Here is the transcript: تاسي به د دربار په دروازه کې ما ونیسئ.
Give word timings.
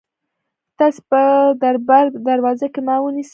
تاسي 0.77 1.01
به 1.09 1.21
د 1.49 1.53
دربار 1.63 2.05
په 2.13 2.19
دروازه 2.29 2.67
کې 2.73 2.81
ما 2.87 2.95
ونیسئ. 3.01 3.29